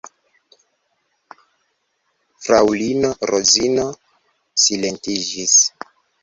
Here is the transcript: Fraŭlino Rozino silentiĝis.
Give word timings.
Fraŭlino 2.45 3.11
Rozino 3.33 3.85
silentiĝis. 4.65 5.55